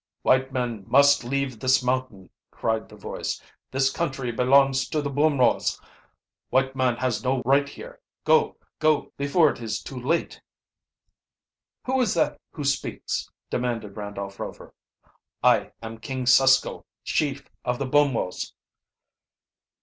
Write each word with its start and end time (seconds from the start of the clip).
"White 0.23 0.51
men 0.51 0.83
must 0.87 1.23
leave 1.23 1.59
this 1.59 1.83
mountain!" 1.83 2.31
cried 2.49 2.89
the 2.89 2.95
voice. 2.95 3.39
"This 3.69 3.91
country 3.91 4.31
belongs 4.31 4.89
to 4.89 4.99
the 4.99 5.11
Bumwos. 5.11 5.79
White 6.49 6.75
man 6.75 6.95
has 6.95 7.23
no 7.23 7.43
right 7.45 7.69
here! 7.69 7.99
Go! 8.25 8.57
Go 8.79 9.13
before 9.15 9.51
it 9.51 9.61
is 9.61 9.79
too 9.79 9.99
late!" 9.99 10.41
"Who 11.85 12.01
is 12.01 12.15
that 12.15 12.41
who 12.49 12.63
speaks?" 12.63 13.29
demanded 13.51 13.95
Randolph 13.95 14.39
Rover. 14.39 14.73
"I 15.43 15.71
am 15.83 15.99
King 15.99 16.25
Susko, 16.25 16.83
chief 17.03 17.47
of 17.63 17.77
the 17.77 17.85
Bumwos." 17.85 18.53